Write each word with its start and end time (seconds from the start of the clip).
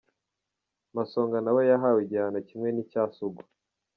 Masonga 0.95 1.37
na 1.41 1.51
we 1.55 1.61
yahawe 1.71 1.99
igihano 2.05 2.39
kimwe 2.47 2.69
n’icya 2.71 3.03
Sugu. 3.15 3.41